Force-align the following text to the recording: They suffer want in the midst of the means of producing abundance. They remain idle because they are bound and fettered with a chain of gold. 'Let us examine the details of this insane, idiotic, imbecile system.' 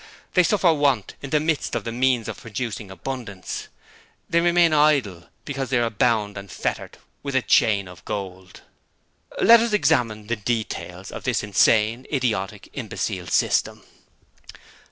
They 0.33 0.41
suffer 0.41 0.73
want 0.73 1.13
in 1.21 1.29
the 1.29 1.39
midst 1.39 1.75
of 1.75 1.83
the 1.83 1.91
means 1.91 2.27
of 2.27 2.39
producing 2.41 2.89
abundance. 2.89 3.67
They 4.27 4.39
remain 4.41 4.73
idle 4.73 5.29
because 5.45 5.69
they 5.69 5.77
are 5.77 5.91
bound 5.91 6.39
and 6.39 6.49
fettered 6.51 6.97
with 7.21 7.35
a 7.35 7.43
chain 7.43 7.87
of 7.87 8.03
gold. 8.03 8.61
'Let 9.39 9.59
us 9.59 9.73
examine 9.73 10.25
the 10.25 10.35
details 10.35 11.11
of 11.11 11.23
this 11.23 11.43
insane, 11.43 12.07
idiotic, 12.11 12.69
imbecile 12.73 13.27
system.' 13.27 13.83